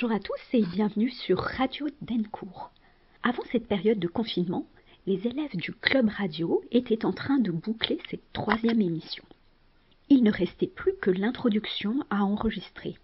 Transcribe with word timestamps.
Bonjour 0.00 0.14
à 0.14 0.20
tous 0.20 0.56
et 0.56 0.62
bienvenue 0.62 1.10
sur 1.10 1.38
Radio 1.40 1.88
Dencourt. 2.02 2.70
Avant 3.24 3.42
cette 3.50 3.66
période 3.66 3.98
de 3.98 4.06
confinement, 4.06 4.64
les 5.08 5.26
élèves 5.26 5.56
du 5.56 5.72
club 5.72 6.08
radio 6.08 6.62
étaient 6.70 7.04
en 7.04 7.12
train 7.12 7.38
de 7.38 7.50
boucler 7.50 7.98
cette 8.08 8.32
troisième 8.32 8.80
émission. 8.80 9.24
Il 10.08 10.22
ne 10.22 10.30
restait 10.30 10.68
plus 10.68 10.92
que 11.00 11.10
l'introduction 11.10 11.96
à 12.10 12.22
enregistrer. 12.22 12.94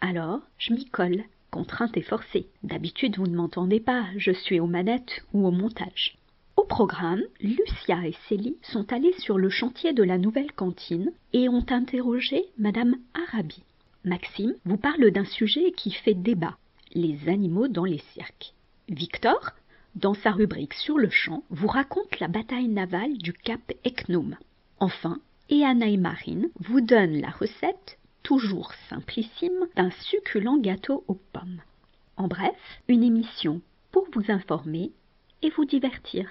Alors, 0.00 0.38
je 0.56 0.72
m'y 0.72 0.84
colle, 0.84 1.24
contrainte 1.50 1.96
et 1.96 2.02
forcée. 2.02 2.46
D'habitude, 2.62 3.16
vous 3.16 3.26
ne 3.26 3.34
m'entendez 3.34 3.80
pas, 3.80 4.06
je 4.16 4.30
suis 4.30 4.60
aux 4.60 4.68
manettes 4.68 5.24
ou 5.32 5.48
au 5.48 5.50
montage. 5.50 6.16
Au 6.56 6.62
programme, 6.62 7.22
Lucia 7.40 8.06
et 8.06 8.14
Célie 8.28 8.56
sont 8.62 8.92
allées 8.92 9.18
sur 9.18 9.36
le 9.36 9.50
chantier 9.50 9.94
de 9.94 10.04
la 10.04 10.16
nouvelle 10.16 10.52
cantine 10.52 11.10
et 11.32 11.48
ont 11.48 11.66
interrogé 11.70 12.44
Madame 12.56 12.94
Arabi. 13.14 13.64
Maxime 14.04 14.54
vous 14.64 14.78
parle 14.78 15.10
d'un 15.10 15.26
sujet 15.26 15.72
qui 15.72 15.90
fait 15.90 16.14
débat, 16.14 16.56
les 16.92 17.28
animaux 17.28 17.68
dans 17.68 17.84
les 17.84 18.02
cirques. 18.14 18.54
Victor, 18.88 19.52
dans 19.94 20.14
sa 20.14 20.30
rubrique 20.30 20.72
Sur 20.74 20.96
le 20.96 21.10
champ, 21.10 21.44
vous 21.50 21.66
raconte 21.66 22.18
la 22.18 22.28
bataille 22.28 22.68
navale 22.68 23.18
du 23.18 23.34
cap 23.34 23.60
Eknoum. 23.84 24.38
Enfin, 24.78 25.20
Eana 25.50 25.86
et 25.86 25.98
Marine 25.98 26.48
vous 26.60 26.80
donnent 26.80 27.20
la 27.20 27.30
recette, 27.30 27.98
toujours 28.22 28.72
simplissime, 28.88 29.66
d'un 29.76 29.90
succulent 29.90 30.58
gâteau 30.58 31.04
aux 31.06 31.20
pommes. 31.32 31.60
En 32.16 32.26
bref, 32.26 32.56
une 32.88 33.02
émission 33.02 33.60
pour 33.92 34.06
vous 34.14 34.30
informer 34.30 34.92
et 35.42 35.50
vous 35.50 35.66
divertir. 35.66 36.26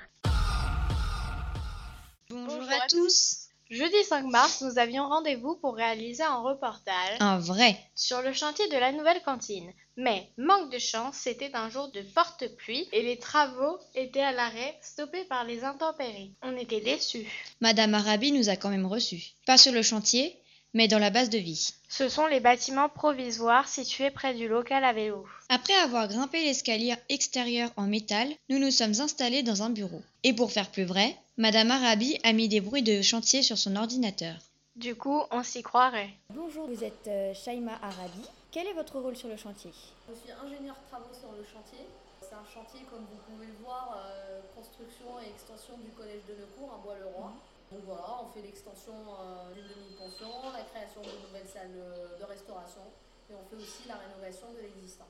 Bonjour 2.29 2.63
à 2.63 2.87
tous 2.87 3.48
Jeudi 3.69 4.03
5 4.03 4.25
mars, 4.25 4.61
nous 4.61 4.79
avions 4.79 5.07
rendez-vous 5.07 5.55
pour 5.57 5.75
réaliser 5.75 6.23
un 6.23 6.41
reportage 6.41 7.17
Un 7.19 7.37
vrai 7.37 7.77
sur 7.93 8.23
le 8.23 8.33
chantier 8.33 8.67
de 8.69 8.77
la 8.77 8.91
nouvelle 8.91 9.21
cantine. 9.21 9.71
Mais, 9.95 10.31
manque 10.39 10.71
de 10.71 10.79
chance, 10.79 11.17
c'était 11.17 11.53
un 11.53 11.69
jour 11.69 11.91
de 11.91 12.01
forte 12.01 12.47
pluie 12.55 12.87
et 12.91 13.03
les 13.03 13.19
travaux 13.19 13.77
étaient 13.93 14.23
à 14.23 14.31
l'arrêt, 14.31 14.75
stoppés 14.81 15.23
par 15.25 15.43
les 15.43 15.63
intempéries. 15.63 16.33
On 16.41 16.57
était 16.57 16.81
déçus. 16.81 17.27
Madame 17.61 17.93
Arabi 17.93 18.31
nous 18.31 18.49
a 18.49 18.55
quand 18.55 18.69
même 18.69 18.87
reçus. 18.87 19.33
Pas 19.45 19.59
sur 19.59 19.71
le 19.71 19.83
chantier, 19.83 20.41
mais 20.73 20.87
dans 20.87 20.99
la 20.99 21.09
base 21.09 21.29
de 21.29 21.37
vie. 21.37 21.73
Ce 21.87 22.09
sont 22.09 22.27
les 22.27 22.39
bâtiments 22.39 22.89
provisoires 22.89 23.67
situés 23.67 24.11
près 24.11 24.33
du 24.33 24.47
local 24.47 24.83
à 24.83 24.93
vélo. 24.93 25.25
Après 25.49 25.73
avoir 25.75 26.07
grimpé 26.07 26.43
l'escalier 26.43 26.95
extérieur 27.09 27.71
en 27.75 27.87
métal, 27.87 28.27
nous 28.49 28.59
nous 28.59 28.71
sommes 28.71 28.99
installés 28.99 29.43
dans 29.43 29.63
un 29.63 29.69
bureau. 29.69 30.01
Et 30.23 30.33
pour 30.33 30.51
faire 30.51 30.69
plus 30.71 30.85
vrai, 30.85 31.15
Madame 31.37 31.71
Arabi 31.71 32.19
a 32.23 32.33
mis 32.33 32.47
des 32.47 32.61
bruits 32.61 32.83
de 32.83 33.01
chantier 33.01 33.41
sur 33.41 33.57
son 33.57 33.75
ordinateur. 33.75 34.35
Du 34.75 34.95
coup, 34.95 35.21
on 35.31 35.43
s'y 35.43 35.61
croirait. 35.61 36.09
Bonjour, 36.33 36.67
vous 36.67 36.83
êtes 36.83 37.07
euh, 37.07 37.33
Shaima 37.33 37.73
Arabi. 37.81 38.21
Quel 38.51 38.67
est 38.67 38.73
votre 38.73 38.99
rôle 38.99 39.15
sur 39.15 39.27
le 39.27 39.35
chantier? 39.35 39.71
Je 40.07 40.15
suis 40.15 40.31
ingénieur 40.31 40.75
travaux 40.89 41.13
sur 41.13 41.31
le 41.31 41.43
chantier. 41.43 41.85
C'est 42.21 42.35
un 42.35 42.45
chantier, 42.45 42.85
comme 42.89 43.05
vous 43.09 43.19
pouvez 43.27 43.47
le 43.47 43.57
voir, 43.63 43.97
euh, 43.97 44.39
construction 44.55 45.19
et 45.19 45.29
extension 45.29 45.77
du 45.83 45.89
collège 45.91 46.21
de 46.29 46.33
Lecourt 46.33 46.73
à 46.73 46.83
Bois-le-Roi. 46.83 47.33
Donc 47.71 47.81
voilà, 47.85 48.21
on 48.23 48.31
fait 48.33 48.41
l'extension 48.41 48.93
euh, 48.93 49.53
d'une 49.53 49.67
demi-pension, 49.67 50.27
la 50.51 50.63
création 50.63 51.01
de 51.01 51.27
nouvelles 51.27 51.47
salles 51.47 51.71
de, 51.71 52.19
de 52.19 52.25
restauration 52.25 52.81
et 53.29 53.33
on 53.35 53.43
fait 53.45 53.61
aussi 53.61 53.87
la 53.87 53.95
rénovation 53.95 54.51
de 54.53 54.59
l'existant. 54.59 55.07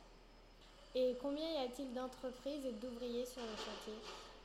Et 0.96 1.16
combien 1.22 1.50
y 1.50 1.58
a-t-il 1.66 1.94
d'entreprises 1.94 2.66
et 2.66 2.74
d'ouvriers 2.74 3.26
sur 3.26 3.42
le 3.42 3.56
chantier? 3.56 3.94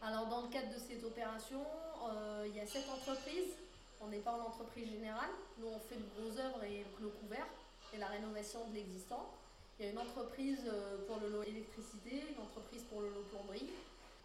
Alors 0.03 0.27
dans 0.27 0.43
le 0.43 0.49
cadre 0.49 0.73
de 0.73 0.79
cette 0.79 1.03
opération, 1.03 1.65
euh, 2.07 2.47
il 2.47 2.55
y 2.55 2.61
a 2.61 2.67
sept 2.67 2.85
entreprises. 2.89 3.57
On 4.01 4.09
n'est 4.09 4.19
pas 4.19 4.33
en 4.33 4.47
entreprise 4.49 4.91
générale. 4.91 5.31
Nous 5.59 5.67
on 5.67 5.79
fait 5.79 5.97
le 5.97 6.07
gros 6.15 6.39
œuvre 6.39 6.63
et 6.65 6.85
le 7.01 7.09
couvert 7.09 7.47
et 7.93 7.99
la 7.99 8.07
rénovation 8.09 8.69
de 8.69 8.75
l'existant. 8.75 9.31
Il 9.79 9.87
y 9.87 9.89
a 9.89 9.93
une 9.93 9.99
entreprise 9.99 10.61
euh, 10.69 11.05
pour 11.07 11.19
le 11.19 11.31
lot 11.31 11.43
électricité, 11.43 12.23
une 12.31 12.43
entreprise 12.43 12.83
pour 12.85 13.01
le 13.01 13.09
lot 13.09 13.25
plomberie. 13.31 13.71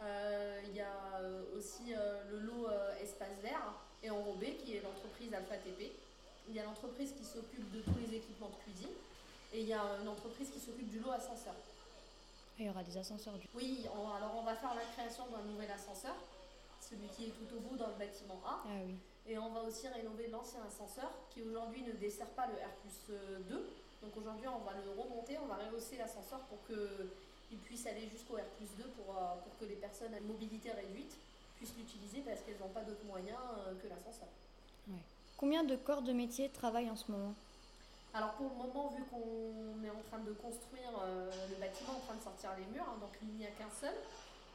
Euh, 0.02 0.62
il 0.70 0.76
y 0.76 0.82
a 0.82 1.20
euh, 1.22 1.44
aussi 1.58 1.94
euh, 1.94 2.24
le 2.32 2.40
lot 2.40 2.68
espace 3.02 3.38
vert 3.44 3.74
et 4.02 4.10
enrobé 4.10 4.56
qui 4.56 4.76
est 4.78 4.82
l'entreprise 4.82 5.34
Alpha 5.34 5.58
TP. 5.58 5.92
Il 6.48 6.56
y 6.56 6.60
a 6.60 6.64
l'entreprise 6.64 7.14
qui 7.14 7.24
s'occupe 7.24 7.70
de 7.72 7.82
tous 7.82 8.00
les 8.00 8.16
équipements 8.18 8.50
de 8.50 8.56
cuisine 8.64 8.94
et 9.54 9.62
il 9.62 9.68
y 9.68 9.74
a 9.74 9.84
une 10.02 10.08
entreprise 10.08 10.50
qui 10.52 10.60
s'occupe 10.60 10.90
du 10.90 11.00
lot 11.00 11.12
ascenseur. 11.12 11.54
Il 12.58 12.66
y 12.66 12.70
aura 12.70 12.84
des 12.84 12.98
ascenseurs 12.98 13.34
du 13.36 13.48
Oui, 13.56 13.86
on- 13.96 14.10
alors 14.12 14.36
on 14.38 14.44
va 14.44 14.56
faire 14.56 14.74
la 14.76 14.82
création 14.96 15.26
d'un 15.28 15.44
nouvel 15.44 15.70
ascenseur, 15.72 16.16
celui 16.82 17.08
qui 17.10 17.26
est 17.26 17.32
tout 17.32 17.56
au 17.56 17.60
bout 17.60 17.76
dans 17.78 17.88
le 17.88 17.94
bâtiment 17.94 18.40
A. 18.46 18.64
Ah 18.66 18.70
oui. 18.86 18.96
Et 19.28 19.38
on 19.38 19.50
va 19.50 19.62
aussi 19.62 19.88
rénover 19.88 20.28
l'ancien 20.28 20.60
ascenseur 20.66 21.12
qui 21.34 21.42
aujourd'hui 21.44 21.84
ne 21.84 21.92
dessert 21.94 22.30
pas 22.30 22.48
le 22.48 22.54
R 22.56 23.44
2. 23.48 23.70
Donc 24.02 24.16
aujourd'hui 24.18 24.48
on 24.48 24.60
va 24.60 24.72
le 24.74 25.02
remonter, 25.02 25.38
on 25.44 25.46
va 25.48 25.56
rehausser 25.70 25.98
l'ascenseur 25.98 26.40
pour 26.48 26.58
qu'il 27.50 27.58
puisse 27.60 27.86
aller 27.88 28.08
jusqu'au 28.08 28.36
R 28.36 28.48
2 28.62 28.84
pour, 28.96 29.18
euh, 29.18 29.36
pour 29.44 29.58
que 29.60 29.66
les 29.66 29.76
personnes 29.76 30.14
à 30.14 30.20
mobilité 30.22 30.72
réduite 30.72 31.18
puissent 31.58 31.76
l'utiliser 31.78 32.22
parce 32.22 32.42
qu'elles 32.42 32.60
n'ont 32.60 32.74
pas 32.74 32.82
d'autres 32.82 33.04
moyens 33.06 33.42
euh, 33.58 33.74
que 33.82 33.88
l'ascenseur. 33.88 34.30
Combien 35.38 35.64
de 35.64 35.76
corps 35.78 36.02
de 36.02 36.12
métier 36.12 36.50
travaillent 36.50 36.90
en 36.90 36.98
ce 36.98 37.10
moment? 37.12 37.34
Alors 38.14 38.34
pour 38.34 38.50
le 38.50 38.56
moment, 38.56 38.90
vu 38.90 39.04
qu'on 39.06 39.84
est 39.86 39.90
en 39.90 40.02
train 40.10 40.20
de 40.20 40.34
construire 40.34 40.92
euh, 41.04 41.32
le 41.50 41.56
bâtiment, 41.56 41.94
en 41.94 42.04
train 42.04 42.16
de 42.16 42.24
sortir 42.24 42.50
les 42.58 42.66
murs, 42.74 42.84
hein, 42.84 42.98
donc 43.00 43.12
il 43.22 43.30
n'y 43.38 43.46
a 43.46 43.52
qu'un 43.52 43.70
seul, 43.70 43.94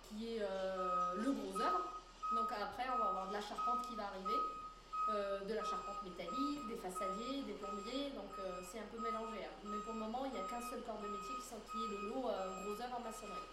qui 0.09 0.35
est 0.35 0.43
euh, 0.43 1.15
le 1.17 1.33
gros 1.33 1.61
œuvre. 1.61 1.89
Donc 2.35 2.51
après, 2.51 2.85
on 2.93 2.99
va 2.99 3.09
avoir 3.11 3.29
de 3.29 3.33
la 3.33 3.41
charpente 3.41 3.87
qui 3.89 3.95
va 3.95 4.09
arriver, 4.09 4.37
euh, 5.09 5.41
de 5.45 5.55
la 5.55 5.65
charpente 5.65 6.03
métallique, 6.03 6.67
des 6.69 6.77
façadiers, 6.77 7.43
des 7.43 7.53
plombiers, 7.55 8.11
donc 8.11 8.33
euh, 8.39 8.61
c'est 8.71 8.79
un 8.81 8.89
peu 8.91 8.99
mélangé. 9.03 9.45
hein. 9.45 9.55
Mais 9.65 9.79
pour 9.85 9.93
le 9.95 10.01
moment, 10.01 10.25
il 10.25 10.33
n'y 10.33 10.39
a 10.41 10.49
qu'un 10.49 10.63
seul 10.63 10.81
corps 10.83 11.01
de 11.03 11.09
métier 11.09 11.35
qui, 11.37 11.43
sont- 11.49 11.61
qui 11.71 11.77
est 11.85 11.89
le 11.97 12.09
lot 12.09 12.29
euh, 12.29 12.65
gros 12.65 12.81
œuvre 12.81 12.97
en 12.97 13.01
maçonnerie. 13.01 13.49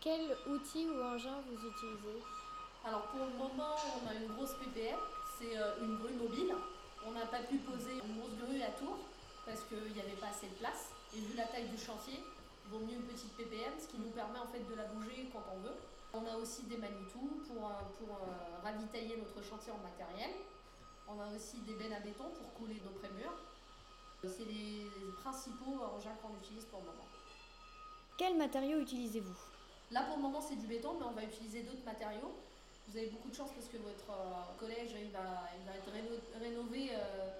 Quel 0.00 0.36
outil 0.46 0.86
ou 0.88 1.02
engin 1.02 1.42
vous 1.46 1.56
utilisez? 1.68 2.22
Alors 2.84 3.02
pour 3.12 3.26
le 3.26 3.32
moment, 3.36 3.76
on 4.00 4.08
a 4.08 4.14
une 4.14 4.32
grosse 4.32 4.54
PPM, 4.54 4.98
c'est 5.38 5.58
euh, 5.58 5.82
une 5.82 5.96
grue 5.98 6.14
mobile. 6.14 6.54
On 7.06 7.12
n'a 7.12 7.26
pas 7.26 7.40
pu 7.40 7.58
poser 7.58 7.92
une 8.00 8.18
grosse 8.18 8.32
grue 8.40 8.62
à 8.62 8.70
tour 8.78 8.96
parce 9.44 9.60
qu'il 9.64 9.92
n'y 9.92 10.00
avait 10.00 10.16
pas 10.20 10.28
assez 10.28 10.46
de 10.48 10.54
place. 10.54 10.90
Et 11.14 11.20
vu 11.20 11.36
la 11.36 11.44
taille 11.44 11.68
du 11.68 11.76
chantier, 11.76 12.22
vaut 12.70 12.78
mieux 12.80 12.94
une 12.94 13.02
petite 13.02 13.32
PPM, 13.36 13.72
ce 13.78 13.88
qui 13.88 13.98
nous 13.98 14.10
permet 14.10 14.38
en 14.38 14.46
fait 14.46 14.60
de 14.64 14.74
la 14.74 14.84
bouger 14.84 15.28
quand 15.32 15.42
on 15.52 15.58
veut. 15.60 15.76
On 16.12 16.26
a 16.26 16.36
aussi 16.36 16.62
des 16.64 16.76
Manitou 16.76 17.42
pour, 17.46 17.64
euh, 17.64 17.70
pour 17.98 18.08
euh, 18.16 18.62
ravitailler 18.62 19.16
notre 19.16 19.42
chantier 19.48 19.72
en 19.72 19.78
matériel. 19.78 20.30
On 21.08 21.20
a 21.20 21.34
aussi 21.34 21.58
des 21.60 21.74
bennes 21.74 21.92
à 21.92 22.00
béton 22.00 22.24
pour 22.30 22.52
couler 22.54 22.80
nos 22.84 22.90
prémurs. 22.98 23.34
C'est 24.24 24.44
les 24.44 24.86
principaux 25.22 25.80
engins 25.96 26.14
qu'on 26.20 26.36
utilise 26.42 26.64
pour 26.66 26.80
le 26.80 26.86
moment. 26.86 27.06
Quels 28.18 28.36
matériaux 28.36 28.80
utilisez-vous? 28.80 29.38
Là 29.92 30.02
pour 30.02 30.16
le 30.16 30.22
moment 30.22 30.40
c'est 30.40 30.56
du 30.56 30.66
béton, 30.66 30.94
mais 30.98 31.06
on 31.06 31.12
va 31.12 31.24
utiliser 31.24 31.62
d'autres 31.62 31.84
matériaux. 31.84 32.32
Vous 32.88 32.96
avez 32.96 33.06
beaucoup 33.06 33.28
de 33.30 33.34
chance 33.34 33.50
parce 33.54 33.66
que 33.68 33.78
votre 33.78 34.10
euh, 34.10 34.58
collège 34.58 34.90
il 35.00 35.10
va, 35.10 35.48
il 35.58 35.64
va 35.64 35.76
être 35.76 35.90
réno- 35.90 36.20
rénové 36.40 36.90
euh, 36.92 37.30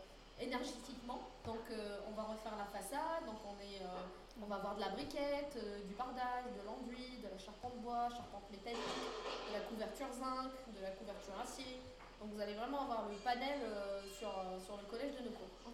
énergétiquement. 0.41 1.21
Donc 1.45 1.61
euh, 1.71 2.01
on 2.09 2.13
va 2.13 2.23
refaire 2.23 2.57
la 2.57 2.65
façade, 2.65 3.27
donc 3.27 3.37
on, 3.45 3.55
est, 3.61 3.83
euh, 3.83 4.07
on 4.43 4.47
va 4.47 4.57
avoir 4.57 4.77
de 4.77 4.81
la 4.81 4.89
briquette, 4.91 5.55
euh, 5.57 5.81
du 5.85 5.95
bardage, 5.95 6.45
de 6.57 6.67
l'enduit, 6.67 7.19
de 7.23 7.29
la 7.29 7.39
charpente 7.39 7.77
bois, 7.83 8.09
charpente 8.09 8.51
métallique, 8.51 8.81
de 9.49 9.53
la 9.53 9.61
couverture 9.61 10.13
zinc, 10.13 10.51
de 10.75 10.81
la 10.83 10.91
couverture 10.93 11.35
acier. 11.43 11.81
Donc 12.21 12.33
vous 12.33 12.41
allez 12.41 12.55
vraiment 12.55 12.83
avoir 12.83 13.09
le 13.09 13.17
panel 13.17 13.61
euh, 13.63 14.03
sur, 14.19 14.29
euh, 14.29 14.59
sur 14.65 14.77
le 14.77 14.85
collège 14.85 15.13
de 15.13 15.25
nos 15.25 15.31
cours. 15.31 15.73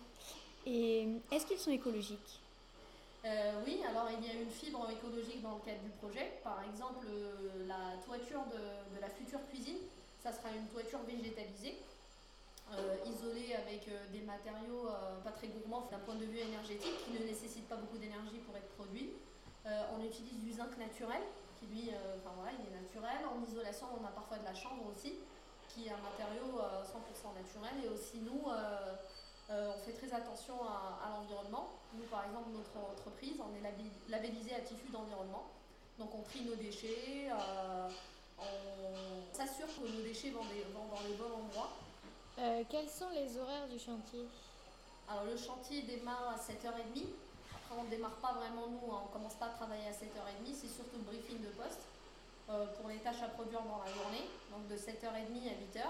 Et 0.67 1.09
est-ce 1.31 1.47
qu'ils 1.47 1.59
sont 1.59 1.71
écologiques? 1.71 2.41
Euh, 3.25 3.63
oui, 3.65 3.81
alors 3.89 4.09
il 4.11 4.27
y 4.27 4.31
a 4.31 4.35
une 4.35 4.51
fibre 4.51 4.89
écologique 4.91 5.43
dans 5.43 5.55
le 5.55 5.61
cadre 5.61 5.83
du 5.83 5.91
projet. 5.91 6.39
Par 6.43 6.63
exemple, 6.71 7.07
la 7.67 7.97
toiture 8.05 8.45
de, 8.47 8.95
de 8.97 9.01
la 9.01 9.09
future 9.09 9.41
cuisine, 9.49 9.79
ça 10.23 10.33
sera 10.33 10.51
une 10.51 10.67
toiture 10.69 11.01
végétalisée, 11.07 11.77
isolée 13.05 13.36
des 14.13 14.23
matériaux 14.23 14.89
euh, 14.89 15.21
pas 15.23 15.33
très 15.33 15.49
gourmands 15.49 15.89
d'un 15.91 15.99
point 15.99 16.15
de 16.15 16.25
vue 16.25 16.39
énergétique, 16.39 16.97
qui 17.05 17.13
ne 17.13 17.27
nécessitent 17.27 17.69
pas 17.69 17.77
beaucoup 17.77 17.99
d'énergie 17.99 18.39
pour 18.47 18.57
être 18.57 18.69
produits. 18.77 19.13
Euh, 19.67 19.83
on 19.99 20.05
utilise 20.05 20.39
du 20.41 20.53
zinc 20.53 20.77
naturel, 20.79 21.23
qui 21.59 21.67
lui, 21.67 21.91
euh, 21.91 22.17
enfin 22.19 22.35
voilà, 22.37 22.53
il 22.53 22.67
est 22.67 22.81
naturel. 22.81 23.19
En 23.27 23.43
isolation, 23.43 23.87
on 23.99 24.05
a 24.05 24.11
parfois 24.11 24.39
de 24.39 24.45
la 24.45 24.55
chanvre 24.55 24.87
aussi, 24.91 25.15
qui 25.69 25.87
est 25.87 25.91
un 25.91 25.99
matériau 25.99 26.61
euh, 26.61 26.83
100% 26.83 27.35
naturel. 27.35 27.85
Et 27.85 27.89
aussi 27.89 28.19
nous, 28.19 28.49
euh, 28.49 28.95
euh, 29.51 29.73
on 29.77 29.79
fait 29.85 29.93
très 29.93 30.13
attention 30.15 30.55
à, 30.65 31.11
l'environnement. 31.15 31.71
Nous, 31.95 32.05
par 32.05 32.25
exemple, 32.25 32.51
notre 32.51 32.77
entreprise, 32.91 33.37
on 33.39 33.55
est 33.55 33.63
labellisé 34.09 34.55
à 34.55 34.61
Tifu 34.61 34.89
d'environnement. 34.91 35.47
Donc, 35.99 36.15
on 36.15 36.23
trie 36.23 36.45
nos 36.45 36.57
déchets, 36.57 37.31
euh, 37.31 37.89
on 38.39 39.35
s'assure 39.35 39.67
que 39.67 39.89
nos 39.89 40.03
déchets 40.03 40.31
vont, 40.31 40.43
vont 40.43 40.89
dans 40.95 41.03
les 41.09 41.15
bons 41.15 41.45
endroits. 41.45 41.71
Euh, 42.39 42.63
Quels 42.69 42.89
sont 42.89 43.09
les 43.15 43.39
horaires 43.39 43.67
du 43.69 43.79
chantier? 43.79 44.27
Alors, 45.09 45.25
le 45.25 45.37
chantier 45.37 45.83
démarre 45.83 46.35
à 46.35 46.37
7h30. 46.37 47.09
Après, 47.55 47.75
on 47.79 47.85
ne 47.85 47.91
démarre 47.91 48.19
pas 48.21 48.33
vraiment, 48.35 48.67
nous, 48.69 48.93
hein, 48.93 49.01
on 49.05 49.09
ne 49.09 49.13
commence 49.13 49.35
pas 49.35 49.47
à 49.47 49.57
travailler 49.57 49.89
à 49.89 49.93
7h30. 49.93 50.53
C'est 50.53 50.69
surtout 50.69 51.01
le 51.01 51.09
briefing 51.09 51.41
de 51.41 51.49
poste 51.57 51.81
euh, 52.51 52.67
pour 52.77 52.89
les 52.91 52.99
tâches 52.99 53.23
à 53.23 53.29
produire 53.29 53.63
dans 53.63 53.81
la 53.81 53.89
journée. 53.89 54.29
Donc, 54.53 54.69
de 54.69 54.77
7h30 54.77 55.49
à 55.49 55.57
8h. 55.57 55.81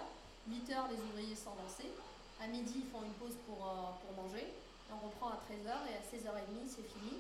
8h, 0.47 0.75
les 0.95 1.01
ouvriers 1.03 1.35
sont 1.35 1.57
lancés. 1.59 1.91
À 2.41 2.47
midi, 2.47 2.85
ils 2.87 2.91
font 2.93 3.03
une 3.03 3.17
pause 3.19 3.35
pour, 3.49 3.67
euh, 3.67 3.91
pour 4.07 4.23
manger. 4.23 4.47
On 4.93 5.05
reprend 5.05 5.35
à 5.35 5.41
13h 5.51 5.91
et 5.91 5.99
à 5.99 6.03
16h30 6.07 6.63
c'est 6.69 6.87
fini. 6.87 7.19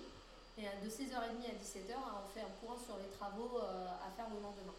Et 0.56 0.62
de 0.62 0.88
16h30 0.88 1.50
à 1.50 1.56
17h, 1.58 1.98
on 1.98 2.30
fait 2.32 2.46
un 2.46 2.54
point 2.62 2.76
sur 2.78 2.96
les 2.96 3.10
travaux 3.18 3.58
à 3.58 4.08
faire 4.16 4.30
le 4.30 4.40
lendemain. 4.40 4.72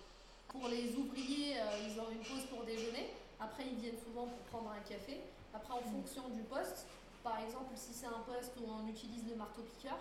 Pour 0.48 0.70
les 0.70 0.96
ouvriers, 0.96 1.58
ils 1.86 2.00
ont 2.00 2.10
une 2.10 2.24
pause 2.24 2.46
pour 2.50 2.64
déjeuner. 2.64 3.12
Après, 3.40 3.64
ils 3.70 3.78
viennent 3.78 4.00
souvent 4.02 4.26
pour 4.26 4.42
prendre 4.50 4.72
un 4.72 4.82
café. 4.82 5.22
Après, 5.54 5.74
en 5.74 5.82
fonction 5.82 6.28
du 6.30 6.42
poste, 6.44 6.88
par 7.24 7.38
exemple, 7.40 7.70
si 7.76 7.94
c'est 7.94 8.08
un 8.08 8.24
poste 8.26 8.54
où 8.58 8.66
on 8.66 8.88
utilise 8.88 9.28
le 9.30 9.36
marteau-piqueur, 9.36 9.98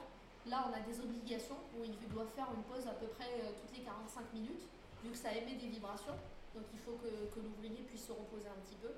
là, 0.48 0.64
on 0.68 0.72
a 0.72 0.80
des 0.80 0.96
obligations 1.00 1.56
où 1.76 1.84
il 1.84 1.96
doit 2.08 2.26
faire 2.34 2.48
une 2.56 2.64
pause 2.64 2.86
à 2.88 2.96
peu 2.96 3.06
près 3.06 3.28
toutes 3.60 3.76
les 3.76 3.84
45 3.84 4.32
minutes, 4.32 4.64
vu 5.04 5.10
que 5.10 5.18
ça 5.18 5.32
émet 5.32 5.60
des 5.60 5.68
vibrations. 5.68 6.16
Donc, 6.54 6.64
il 6.72 6.80
faut 6.80 6.96
que, 6.96 7.12
l'ouvrier 7.36 7.84
puisse 7.84 8.08
se 8.08 8.12
reposer 8.12 8.48
un 8.48 8.60
petit 8.64 8.80
peu. 8.80 8.88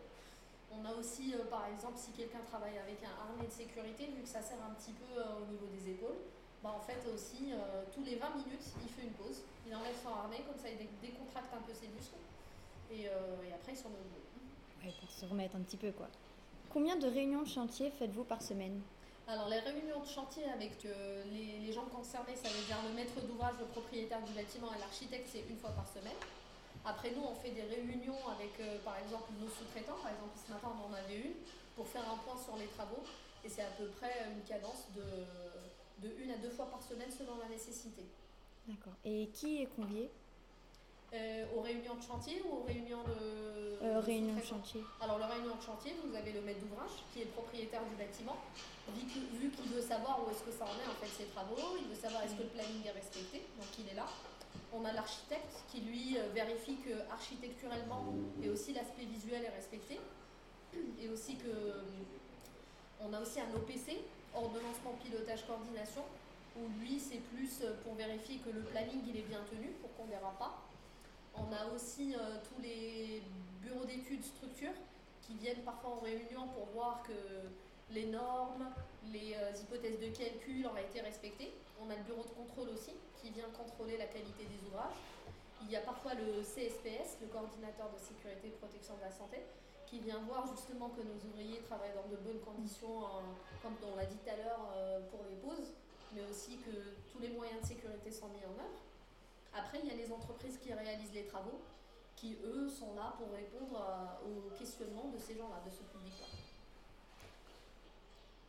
On 0.70 0.84
a 0.84 0.94
aussi, 0.94 1.34
par 1.50 1.66
exemple, 1.66 1.98
si 1.98 2.12
quelqu'un 2.12 2.44
travaille 2.46 2.78
avec 2.78 3.02
un 3.02 3.14
harnais 3.18 3.48
de 3.48 3.52
sécurité, 3.52 4.06
vu 4.14 4.22
que 4.22 4.28
ça 4.28 4.42
sert 4.42 4.60
un 4.62 4.74
petit 4.78 4.92
peu 4.92 5.18
au 5.18 5.50
niveau 5.50 5.66
des 5.66 5.90
épaules, 5.90 6.22
bah, 6.62 6.70
en 6.76 6.80
fait 6.80 7.02
aussi, 7.10 7.50
tous 7.90 8.04
les 8.04 8.14
20 8.16 8.30
minutes, 8.46 8.66
il 8.78 8.88
fait 8.88 9.02
une 9.02 9.16
pause. 9.18 9.42
Il 9.66 9.74
enlève 9.74 9.96
son 9.98 10.14
harnais, 10.14 10.46
comme 10.46 10.58
ça 10.60 10.70
il 10.70 10.78
décontracte 11.02 11.50
un 11.50 11.62
peu 11.66 11.74
ses 11.74 11.88
muscles. 11.88 12.22
Et, 12.92 13.10
et 13.10 13.52
après, 13.52 13.72
il 13.72 13.76
s'en 13.76 13.90
met 13.90 14.06
Ouais, 14.82 14.92
pour 15.00 15.10
se 15.10 15.26
remettre 15.26 15.56
un 15.56 15.60
petit 15.60 15.76
peu 15.76 15.92
quoi. 15.92 16.08
Combien 16.70 16.96
de 16.96 17.06
réunions 17.06 17.42
de 17.42 17.48
chantier 17.48 17.90
faites-vous 17.98 18.24
par 18.24 18.42
semaine? 18.42 18.80
Alors 19.26 19.48
les 19.48 19.58
réunions 19.58 20.00
de 20.00 20.06
chantier 20.06 20.44
avec 20.44 20.84
euh, 20.84 21.24
les, 21.32 21.72
gens 21.72 21.84
concernés, 21.84 22.34
ça 22.34 22.48
veut 22.48 22.64
dire 22.64 22.78
le 22.88 22.94
maître 22.94 23.20
d'ouvrage, 23.26 23.54
le 23.60 23.66
propriétaire 23.66 24.22
du 24.22 24.32
bâtiment 24.32 24.68
et 24.74 24.78
l'architecte, 24.78 25.28
c'est 25.30 25.44
une 25.50 25.56
fois 25.56 25.70
par 25.70 25.86
semaine. 25.86 26.16
Après 26.84 27.10
nous, 27.10 27.22
on 27.22 27.34
fait 27.34 27.50
des 27.50 27.62
réunions 27.62 28.16
avec 28.28 28.58
euh, 28.60 28.78
par 28.84 28.96
exemple 28.98 29.30
nos 29.40 29.48
sous-traitants. 29.48 30.00
Par 30.02 30.12
exemple, 30.12 30.32
ce 30.34 30.50
matin, 30.50 30.68
on 30.72 30.90
en 30.90 30.94
avait 30.94 31.18
une 31.18 31.36
pour 31.76 31.86
faire 31.86 32.08
un 32.08 32.16
point 32.24 32.40
sur 32.40 32.56
les 32.56 32.66
travaux. 32.68 33.02
Et 33.44 33.48
c'est 33.48 33.62
à 33.62 33.70
peu 33.76 33.86
près 34.00 34.12
une 34.32 34.42
cadence 34.42 34.88
de, 34.96 35.04
de 36.06 36.14
une 36.22 36.30
à 36.30 36.38
deux 36.38 36.50
fois 36.50 36.66
par 36.70 36.82
semaine 36.82 37.10
selon 37.10 37.36
la 37.38 37.48
nécessité. 37.48 38.02
D'accord. 38.66 38.94
Et 39.04 39.28
qui 39.32 39.62
est 39.62 39.66
convié? 39.66 40.10
Euh, 41.14 41.46
aux 41.56 41.62
réunions 41.62 41.94
de 41.94 42.02
chantier 42.02 42.42
ou 42.44 42.58
aux 42.58 42.64
réunions 42.64 43.02
de. 43.04 43.77
Euh, 43.98 44.00
réunions 44.00 44.34
de 44.34 44.44
chantier. 44.44 44.82
Alors, 45.00 45.18
le 45.18 45.24
réunion 45.24 45.56
de 45.56 45.62
chantier, 45.62 45.94
vous 46.04 46.14
avez 46.14 46.32
le 46.32 46.40
maître 46.40 46.60
d'ouvrage 46.60 47.02
qui 47.12 47.22
est 47.22 47.24
le 47.24 47.30
propriétaire 47.30 47.82
du 47.84 47.94
bâtiment, 47.96 48.36
vu 48.94 49.50
qu'il 49.50 49.68
veut 49.72 49.82
savoir 49.82 50.20
où 50.22 50.30
est-ce 50.30 50.42
que 50.42 50.52
ça 50.52 50.64
en 50.64 50.76
est 50.78 50.88
en 50.88 50.96
fait 51.02 51.10
ses 51.10 51.28
travaux, 51.30 51.76
il 51.78 51.88
veut 51.88 52.00
savoir 52.00 52.22
est-ce 52.22 52.34
que 52.34 52.42
le 52.42 52.48
planning 52.48 52.86
est 52.86 52.92
respecté, 52.92 53.42
donc 53.58 53.68
il 53.78 53.88
est 53.88 53.94
là. 53.94 54.06
On 54.72 54.84
a 54.84 54.92
l'architecte 54.92 55.64
qui 55.68 55.80
lui 55.80 56.16
euh, 56.16 56.28
vérifie 56.34 56.76
que 56.76 56.94
architecturellement 57.10 58.14
et 58.42 58.48
aussi 58.48 58.72
l'aspect 58.72 59.04
visuel 59.04 59.44
est 59.44 59.54
respecté, 59.54 59.98
et 61.00 61.08
aussi 61.08 61.36
que. 61.36 61.52
On 63.00 63.12
a 63.12 63.20
aussi 63.20 63.38
un 63.38 63.54
OPC, 63.54 63.96
ordonnancement, 64.34 64.98
pilotage, 65.00 65.46
coordination, 65.46 66.02
où 66.56 66.66
lui 66.80 66.98
c'est 66.98 67.22
plus 67.30 67.62
pour 67.84 67.94
vérifier 67.94 68.38
que 68.38 68.50
le 68.50 68.62
planning 68.62 69.00
il 69.06 69.16
est 69.16 69.28
bien 69.28 69.38
tenu 69.48 69.70
pour 69.80 69.94
qu'on 69.94 70.06
ne 70.06 70.10
dérape 70.10 70.36
pas. 70.36 70.68
On 71.38 71.52
a 71.52 71.72
aussi 71.74 72.14
euh, 72.14 72.36
tous 72.42 72.60
les 72.62 73.07
structures 74.28 74.76
qui 75.22 75.34
viennent 75.34 75.62
parfois 75.64 75.90
en 75.90 76.00
réunion 76.00 76.48
pour 76.54 76.66
voir 76.74 77.02
que 77.02 77.12
les 77.90 78.06
normes, 78.06 78.68
les 79.12 79.34
euh, 79.34 79.52
hypothèses 79.60 79.98
de 80.00 80.08
calcul 80.08 80.66
ont 80.66 80.76
été 80.76 81.00
respectées. 81.00 81.52
On 81.80 81.90
a 81.90 81.96
le 81.96 82.02
bureau 82.02 82.22
de 82.22 82.34
contrôle 82.36 82.68
aussi 82.70 82.92
qui 83.20 83.30
vient 83.30 83.48
contrôler 83.56 83.96
la 83.96 84.06
qualité 84.06 84.44
des 84.44 84.60
ouvrages. 84.68 84.96
Il 85.62 85.70
y 85.70 85.76
a 85.76 85.80
parfois 85.80 86.14
le 86.14 86.42
CSPS, 86.42 87.18
le 87.20 87.28
coordinateur 87.28 87.90
de 87.90 87.98
sécurité 87.98 88.48
et 88.48 88.56
protection 88.60 88.94
de 88.96 89.02
la 89.02 89.10
santé, 89.10 89.42
qui 89.86 89.98
vient 90.00 90.20
voir 90.28 90.46
justement 90.46 90.90
que 90.90 91.00
nos 91.00 91.18
ouvriers 91.28 91.60
travaillent 91.66 91.96
dans 91.96 92.08
de 92.08 92.16
bonnes 92.20 92.40
conditions, 92.40 93.08
comme 93.62 93.74
on 93.82 93.96
l'a 93.96 94.06
dit 94.06 94.16
tout 94.16 94.30
à 94.30 94.36
l'heure, 94.36 94.60
euh, 94.76 95.00
pour 95.10 95.20
les 95.28 95.36
pauses, 95.36 95.72
mais 96.14 96.22
aussi 96.30 96.58
que 96.58 96.70
tous 97.10 97.18
les 97.20 97.30
moyens 97.30 97.60
de 97.62 97.66
sécurité 97.66 98.12
sont 98.12 98.28
mis 98.28 98.44
en 98.44 98.54
œuvre. 98.60 98.80
Après, 99.54 99.80
il 99.82 99.88
y 99.88 99.92
a 99.92 99.96
les 99.96 100.12
entreprises 100.12 100.58
qui 100.58 100.72
réalisent 100.72 101.14
les 101.14 101.24
travaux, 101.24 101.60
qui 102.18 102.36
eux 102.44 102.68
sont 102.68 102.94
là 102.94 103.14
pour 103.16 103.30
répondre 103.30 103.78
aux 104.26 104.50
questionnements 104.58 105.08
de 105.08 105.18
ces 105.18 105.36
gens-là, 105.36 105.62
de 105.64 105.70
ce 105.70 105.82
public-là. 105.82 106.26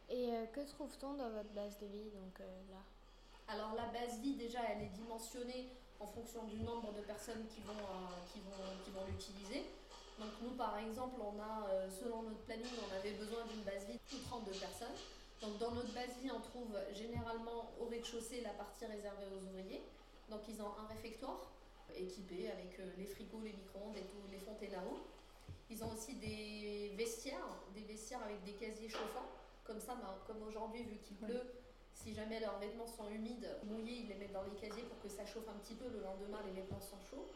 Et 0.09 0.33
euh, 0.33 0.45
que 0.47 0.61
trouve-t-on 0.61 1.13
dans 1.13 1.29
votre 1.29 1.53
base 1.53 1.77
de 1.77 1.85
vie 1.85 2.09
donc, 2.09 2.39
euh, 2.41 2.61
là? 2.71 2.81
Alors 3.47 3.75
la 3.75 3.85
base 3.93 4.17
vie, 4.21 4.33
déjà, 4.33 4.59
elle 4.69 4.83
est 4.83 4.93
dimensionnée 4.97 5.69
en 5.99 6.07
fonction 6.07 6.45
du 6.45 6.57
nombre 6.61 6.93
de 6.93 7.01
personnes 7.01 7.45
qui 7.53 7.61
vont, 7.61 7.77
euh, 7.77 8.17
qui 8.33 8.39
vont, 8.41 8.65
qui 8.83 8.91
vont 8.91 9.05
l'utiliser. 9.05 9.69
Donc 10.17 10.29
nous, 10.41 10.57
par 10.57 10.77
exemple, 10.79 11.21
on 11.21 11.39
a, 11.39 11.87
selon 11.89 12.23
notre 12.23 12.41
planning, 12.43 12.73
on 12.89 12.95
avait 12.95 13.13
besoin 13.13 13.45
d'une 13.45 13.61
base 13.61 13.85
vie 13.85 13.93
de 13.93 14.23
32 14.27 14.51
personnes. 14.51 14.97
Donc 15.41 15.57
dans 15.59 15.71
notre 15.71 15.93
base 15.93 16.17
vie, 16.21 16.29
on 16.31 16.41
trouve 16.41 16.75
généralement 16.91 17.71
au 17.79 17.85
rez-de-chaussée 17.85 18.41
la 18.41 18.49
partie 18.49 18.85
réservée 18.85 19.27
aux 19.31 19.45
ouvriers. 19.47 19.81
Donc 20.29 20.41
ils 20.49 20.61
ont 20.61 20.73
un 20.77 20.87
réfectoire 20.87 21.39
équipé 21.95 22.49
avec 22.49 22.79
euh, 22.79 22.91
les 22.97 23.05
frigos, 23.05 23.41
les 23.43 23.53
micro-ondes 23.53 23.97
et 23.97 24.31
les 24.31 24.39
fontaines 24.39 24.75
à 24.75 24.83
eau. 24.85 24.99
Ils 25.69 25.83
ont 25.83 25.91
aussi 25.93 26.15
des 26.15 26.93
vestiaires, 26.97 27.45
des 27.75 27.81
vestiaires 27.81 28.23
avec 28.23 28.43
des 28.43 28.53
casiers 28.53 28.89
chauffants. 28.89 29.29
Comme 29.63 29.79
ça, 29.79 29.95
ben, 29.95 30.15
comme 30.25 30.41
aujourd'hui, 30.47 30.83
vu 30.83 30.97
qu'il 30.97 31.17
pleut, 31.17 31.43
si 31.93 32.13
jamais 32.13 32.39
leurs 32.39 32.57
vêtements 32.59 32.87
sont 32.87 33.07
humides, 33.09 33.47
mouillés, 33.65 34.01
ils 34.03 34.07
les 34.07 34.15
mettent 34.15 34.33
dans 34.33 34.43
les 34.43 34.57
casiers 34.59 34.83
pour 34.83 34.99
que 34.99 35.09
ça 35.09 35.25
chauffe 35.25 35.47
un 35.47 35.59
petit 35.59 35.75
peu. 35.75 35.87
Le 35.89 36.01
lendemain, 36.01 36.39
les 36.45 36.61
vêtements 36.61 36.81
sont 36.81 36.99
chauds. 37.09 37.27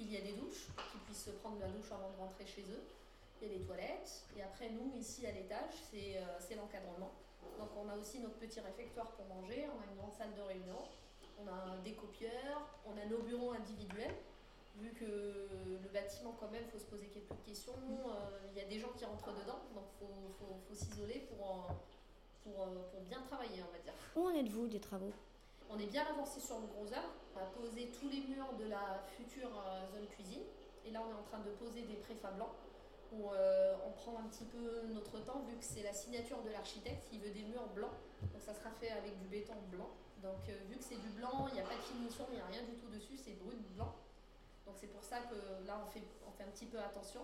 Il 0.00 0.12
y 0.12 0.16
a 0.16 0.20
des 0.20 0.32
douches, 0.32 0.66
qu'ils 0.90 1.00
puissent 1.00 1.24
se 1.24 1.30
prendre 1.30 1.60
la 1.60 1.68
douche 1.68 1.90
avant 1.92 2.10
de 2.10 2.16
rentrer 2.16 2.46
chez 2.46 2.62
eux. 2.62 2.82
Il 3.40 3.48
y 3.48 3.54
a 3.54 3.58
des 3.58 3.64
toilettes. 3.64 4.24
Et 4.36 4.42
après, 4.42 4.70
nous, 4.70 4.92
ici 4.98 5.26
à 5.26 5.32
l'étage, 5.32 5.74
c'est 5.90 6.16
euh, 6.16 6.56
l'encadrement. 6.56 7.12
Donc 7.58 7.70
on 7.76 7.88
a 7.88 7.96
aussi 7.96 8.18
notre 8.18 8.36
petit 8.36 8.60
réfectoire 8.60 9.12
pour 9.12 9.26
manger. 9.26 9.66
On 9.68 9.80
a 9.80 9.86
une 9.90 9.96
grande 9.96 10.12
salle 10.12 10.34
de 10.34 10.42
réunion 10.42 10.82
on 11.38 11.46
a 11.48 11.76
des 11.84 11.92
copieurs, 11.92 12.68
on 12.84 12.96
a 12.98 13.04
nos 13.06 13.22
bureaux 13.22 13.52
individuels. 13.52 14.14
Vu 14.76 14.92
que 14.92 15.04
le 15.04 15.88
bâtiment, 15.92 16.36
quand 16.38 16.50
même, 16.50 16.62
il 16.66 16.70
faut 16.70 16.78
se 16.78 16.84
poser 16.84 17.06
quelques 17.06 17.42
questions. 17.46 17.72
Euh, 17.72 18.38
il 18.52 18.58
y 18.58 18.64
a 18.64 18.68
des 18.68 18.78
gens 18.78 18.90
qui 18.94 19.06
rentrent 19.06 19.32
dedans, 19.32 19.60
donc 19.74 19.84
il 20.02 20.34
faut, 20.38 20.74
s'isoler 20.74 21.26
pour, 21.30 21.68
pour, 22.44 22.66
pour, 22.90 23.00
bien 23.00 23.22
travailler, 23.22 23.62
on 23.66 23.72
va 23.72 23.78
dire. 23.78 23.94
Où 24.14 24.26
en 24.26 24.34
êtes-vous 24.34 24.66
des 24.66 24.80
travaux? 24.80 25.12
On 25.70 25.78
est 25.78 25.86
bien 25.86 26.04
avancé 26.04 26.40
sur 26.40 26.60
le 26.60 26.66
gros 26.66 26.86
œuvre. 26.92 27.14
On 27.34 27.40
a 27.40 27.46
posé 27.46 27.90
tous 27.98 28.08
les 28.08 28.20
murs 28.20 28.52
de 28.58 28.68
la 28.68 29.02
future 29.16 29.50
euh, 29.66 29.86
zone 29.94 30.06
cuisine. 30.08 30.44
Et 30.84 30.90
là, 30.90 31.02
on 31.04 31.10
est 31.10 31.18
en 31.18 31.22
train 31.22 31.40
de 31.40 31.50
poser 31.52 31.82
des 31.82 31.96
préfats 31.96 32.30
blancs 32.32 32.52
où 33.12 33.30
euh, 33.30 33.74
on 33.86 33.90
prend 33.92 34.18
un 34.18 34.28
petit 34.28 34.44
peu 34.44 34.86
notre 34.92 35.18
temps 35.24 35.42
vu 35.48 35.56
que 35.56 35.64
c'est 35.64 35.82
la 35.82 35.92
signature 35.92 36.42
de 36.42 36.50
l'architecte 36.50 37.08
qui 37.08 37.18
veut 37.18 37.30
des 37.30 37.42
murs 37.42 37.68
blancs. 37.74 37.94
Donc 38.20 38.42
ça 38.42 38.54
sera 38.54 38.70
fait 38.70 38.90
avec 38.90 39.18
du 39.18 39.26
béton 39.26 39.54
blanc. 39.70 39.90
Donc 40.22 40.48
euh, 40.48 40.58
vu 40.68 40.76
que 40.76 40.84
c'est 40.84 41.00
du 41.00 41.08
blanc, 41.10 41.46
il 41.48 41.54
n'y 41.54 41.60
a 41.60 41.64
pas 41.64 41.76
de 41.76 41.82
finition, 41.82 42.26
il 42.30 42.36
n'y 42.36 42.40
a 42.40 42.46
rien 42.46 42.62
du 42.62 42.74
tout 42.76 42.88
dessus, 42.88 43.16
c'est 43.16 43.38
brut 43.38 43.60
blanc. 43.74 43.94
Donc 44.66 44.74
c'est 44.78 44.88
pour 44.88 45.02
ça 45.04 45.20
que 45.20 45.36
là 45.66 45.80
on 45.84 45.90
fait, 45.90 46.02
on 46.26 46.32
fait 46.32 46.44
un 46.44 46.50
petit 46.50 46.66
peu 46.66 46.78
attention. 46.78 47.22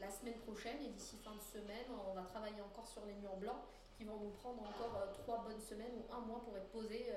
La 0.00 0.10
semaine 0.10 0.38
prochaine 0.46 0.78
et 0.80 0.88
d'ici 0.90 1.16
fin 1.16 1.34
de 1.34 1.42
semaine, 1.42 1.86
on 2.08 2.14
va 2.14 2.22
travailler 2.22 2.60
encore 2.60 2.86
sur 2.86 3.04
les 3.04 3.14
murs 3.14 3.36
blancs 3.36 3.62
qui 3.96 4.04
vont 4.04 4.18
nous 4.20 4.30
prendre 4.30 4.62
encore 4.62 4.94
euh, 5.02 5.12
trois 5.12 5.42
bonnes 5.42 5.60
semaines 5.60 5.92
ou 5.98 6.14
un 6.14 6.20
mois 6.20 6.40
pour 6.44 6.56
être 6.56 6.70
posés, 6.70 7.12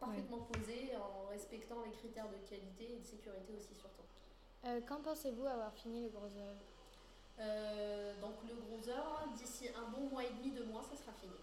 parfaitement 0.00 0.38
posés 0.38 0.90
en 0.96 1.28
respectant 1.28 1.82
les 1.84 1.92
critères 1.92 2.28
de 2.28 2.36
qualité 2.48 2.94
et 2.94 2.98
de 2.98 3.04
sécurité 3.04 3.54
aussi 3.56 3.74
surtout. 3.74 4.02
quand 4.88 5.00
pensez-vous 5.02 5.46
avoir 5.46 5.72
fini 5.72 6.02
le 6.02 6.10
gros 6.10 6.26
œuvre 6.26 6.60
euh, 7.40 8.14
donc 8.20 8.34
le 8.48 8.54
gros 8.54 8.78
d'ici 9.34 9.68
un 9.68 9.90
bon 9.90 10.08
mois 10.08 10.24
et 10.24 10.30
demi, 10.30 10.50
deux 10.52 10.64
mois, 10.66 10.82
ça 10.82 10.96
sera 10.96 11.12
fini. 11.12 11.34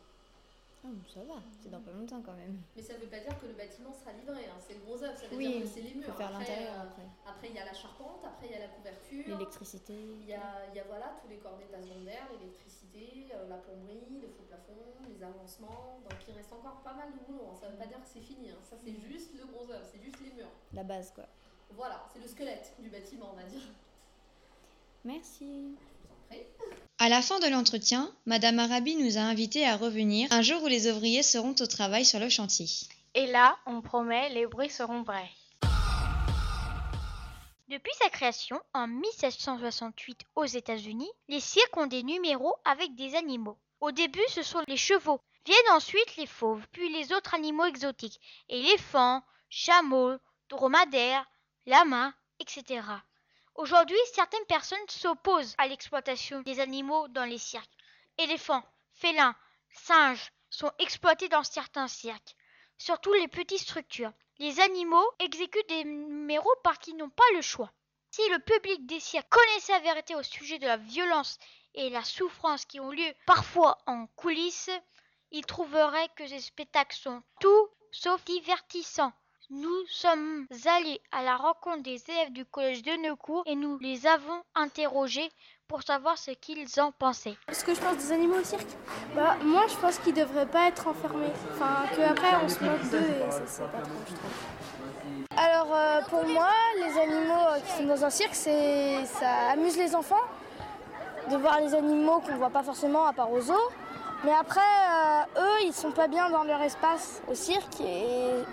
Ah, 0.83 0.87
ça 1.13 1.19
va, 1.21 1.35
c'est 1.61 1.69
dans 1.69 1.79
pas 1.79 1.91
longtemps 1.91 2.21
quand 2.25 2.33
même. 2.33 2.57
Mais 2.75 2.81
ça 2.81 2.93
ne 2.95 2.99
veut 2.99 3.07
pas 3.07 3.19
dire 3.19 3.37
que 3.39 3.45
le 3.45 3.53
bâtiment 3.53 3.93
sera 3.93 4.13
livré, 4.13 4.45
hein. 4.49 4.57
c'est 4.57 4.73
le 4.73 4.79
gros 4.81 4.97
œuvre, 5.03 5.15
ça 5.15 5.27
veut 5.27 5.37
oui, 5.37 5.47
dire 5.53 5.61
que 5.61 5.67
c'est 5.67 5.81
les 5.81 5.93
murs. 5.93 6.09
Faut 6.09 6.17
faire 6.17 6.31
l'intérieur 6.31 6.73
euh, 6.73 6.83
après. 6.89 7.05
Après, 7.27 7.47
il 7.49 7.55
y 7.55 7.59
a 7.59 7.65
la 7.65 7.73
charpente, 7.73 8.25
après, 8.25 8.47
il 8.47 8.53
y 8.53 8.55
a 8.55 8.65
la 8.65 8.73
couverture. 8.73 9.37
L'électricité. 9.37 9.93
Il 9.93 10.25
y 10.25 10.33
a, 10.33 10.65
y 10.73 10.79
a, 10.79 10.83
voilà, 10.89 11.13
tous 11.21 11.29
les 11.29 11.37
corps 11.37 11.57
d'état 11.61 11.79
secondaire, 11.81 12.25
l'électricité, 12.33 13.29
euh, 13.29 13.47
la 13.47 13.57
plomberie, 13.57 14.25
le 14.25 14.27
faux 14.29 14.41
plafond, 14.49 14.81
les 15.07 15.21
avancements. 15.21 16.01
Donc 16.09 16.17
il 16.27 16.33
reste 16.33 16.51
encore 16.51 16.81
pas 16.81 16.93
mal 16.93 17.13
de 17.13 17.19
boulot. 17.29 17.45
Hein. 17.51 17.55
Ça 17.61 17.67
ne 17.67 17.73
veut 17.73 17.77
pas 17.77 17.85
dire 17.85 18.01
que 18.01 18.09
c'est 18.09 18.25
fini, 18.25 18.49
hein. 18.49 18.57
ça 18.67 18.75
c'est 18.83 18.91
Mm. 18.91 19.05
juste 19.05 19.37
le 19.37 19.45
gros 19.45 19.69
œuvre, 19.69 19.85
c'est 19.85 20.01
juste 20.01 20.17
les 20.21 20.33
murs. 20.33 20.49
La 20.73 20.83
base 20.83 21.11
quoi. 21.13 21.25
Voilà, 21.77 22.03
c'est 22.11 22.19
le 22.19 22.27
squelette 22.27 22.73
du 22.79 22.89
bâtiment, 22.89 23.29
on 23.33 23.35
va 23.37 23.43
dire. 23.43 23.61
Merci. 25.05 25.75
À 26.99 27.09
la 27.09 27.23
fin 27.23 27.39
de 27.39 27.47
l'entretien, 27.47 28.13
Madame 28.27 28.59
Arabi 28.59 28.95
nous 28.95 29.17
a 29.17 29.21
invités 29.21 29.65
à 29.65 29.75
revenir 29.75 30.31
un 30.31 30.43
jour 30.43 30.61
où 30.61 30.67
les 30.67 30.87
ouvriers 30.87 31.23
seront 31.23 31.55
au 31.59 31.65
travail 31.65 32.05
sur 32.05 32.19
le 32.19 32.29
chantier. 32.29 32.67
Et 33.15 33.25
là, 33.25 33.57
on 33.65 33.81
promet, 33.81 34.29
les 34.29 34.45
bruits 34.45 34.69
seront 34.69 35.01
vrais. 35.01 35.29
Depuis 37.67 37.91
sa 37.99 38.09
création 38.09 38.61
en 38.73 38.85
1768 38.87 40.25
aux 40.35 40.45
États-Unis, 40.45 41.09
les 41.27 41.39
cirques 41.39 41.77
ont 41.77 41.87
des 41.87 42.03
numéros 42.03 42.53
avec 42.65 42.95
des 42.95 43.15
animaux. 43.15 43.57
Au 43.79 43.91
début, 43.91 44.19
ce 44.29 44.43
sont 44.43 44.61
les 44.67 44.77
chevaux. 44.77 45.21
Viennent 45.45 45.75
ensuite 45.75 46.17
les 46.17 46.27
fauves, 46.27 46.67
puis 46.71 46.89
les 46.89 47.13
autres 47.13 47.33
animaux 47.33 47.65
exotiques 47.65 48.19
éléphants, 48.47 49.23
chameaux, 49.49 50.17
dromadaires, 50.49 51.25
lamas, 51.65 52.13
etc. 52.39 52.81
Aujourd'hui, 53.61 53.99
certaines 54.11 54.47
personnes 54.47 54.89
s'opposent 54.89 55.53
à 55.59 55.67
l'exploitation 55.67 56.41
des 56.41 56.59
animaux 56.59 57.07
dans 57.09 57.25
les 57.25 57.37
cirques. 57.37 57.69
Éléphants, 58.17 58.63
félins, 58.95 59.35
singes 59.69 60.31
sont 60.49 60.71
exploités 60.79 61.29
dans 61.29 61.43
certains 61.43 61.87
cirques, 61.87 62.35
surtout 62.79 63.13
les 63.13 63.27
petites 63.27 63.59
structures. 63.59 64.11
Les 64.39 64.59
animaux 64.61 65.07
exécutent 65.19 65.69
des 65.69 65.83
numéros 65.83 66.55
parce 66.63 66.79
qu'ils 66.79 66.97
n'ont 66.97 67.11
pas 67.11 67.31
le 67.35 67.43
choix. 67.43 67.71
Si 68.09 68.27
le 68.29 68.39
public 68.39 68.87
des 68.87 68.99
cirques 68.99 69.29
connaissait 69.29 69.73
la 69.73 69.79
vérité 69.81 70.15
au 70.15 70.23
sujet 70.23 70.57
de 70.57 70.65
la 70.65 70.77
violence 70.77 71.37
et 71.75 71.91
la 71.91 72.03
souffrance 72.03 72.65
qui 72.65 72.79
ont 72.79 72.89
lieu 72.89 73.13
parfois 73.27 73.77
en 73.85 74.07
coulisses, 74.15 74.71
il 75.29 75.45
trouverait 75.45 76.09
que 76.15 76.25
ces 76.25 76.39
spectacles 76.39 76.97
sont 76.97 77.21
tout 77.39 77.69
sauf 77.91 78.25
divertissants. 78.25 79.13
Nous 79.53 79.85
sommes 79.89 80.47
allés 80.65 81.01
à 81.11 81.23
la 81.23 81.35
rencontre 81.35 81.83
des 81.83 82.01
élèves 82.07 82.31
du 82.31 82.45
collège 82.45 82.83
de 82.83 82.91
Neucourt 83.05 83.43
et 83.45 83.55
nous 83.55 83.77
les 83.79 84.07
avons 84.07 84.41
interrogés 84.55 85.29
pour 85.67 85.83
savoir 85.83 86.17
ce 86.17 86.31
qu'ils 86.31 86.79
en 86.79 86.93
pensaient. 86.93 87.35
Ce 87.51 87.65
que 87.65 87.75
je 87.75 87.81
pense 87.81 87.97
des 87.97 88.13
animaux 88.13 88.39
au 88.39 88.43
cirque? 88.45 88.69
Bah 89.13 89.35
moi 89.43 89.63
je 89.67 89.75
pense 89.75 89.99
qu'ils 89.99 90.13
devraient 90.13 90.45
pas 90.45 90.69
être 90.69 90.87
enfermés. 90.87 91.33
Enfin 91.51 91.83
qu'après 91.93 92.33
on 92.41 92.47
se 92.47 92.63
moque 92.63 92.89
d'eux 92.91 92.99
et 92.99 93.29
ça 93.29 93.41
c'est 93.45 93.63
pas 93.63 93.81
trop 93.81 93.91
je 94.07 94.13
trouve. 94.13 95.37
Alors 95.37 95.75
euh, 95.75 96.01
pour 96.09 96.25
moi 96.25 96.49
les 96.77 96.97
animaux 96.97 97.47
euh, 97.49 97.59
qui 97.59 97.71
sont 97.73 97.87
dans 97.87 98.05
un 98.05 98.09
cirque 98.09 98.35
c'est 98.35 99.03
ça 99.05 99.49
amuse 99.51 99.75
les 99.75 99.93
enfants 99.93 100.23
de 101.29 101.35
voir 101.35 101.59
les 101.59 101.75
animaux 101.75 102.21
qu'on 102.21 102.35
voit 102.35 102.51
pas 102.51 102.63
forcément 102.63 103.05
à 103.05 103.11
part 103.11 103.29
aux 103.29 103.41
zoos. 103.41 103.69
Mais 104.23 104.33
après, 104.39 104.59
euh, 104.59 105.41
eux, 105.41 105.65
ils 105.65 105.73
sont 105.73 105.91
pas 105.91 106.07
bien 106.07 106.29
dans 106.29 106.43
leur 106.43 106.61
espace 106.61 107.21
au 107.27 107.33
cirque 107.33 107.81
et 107.81 108.05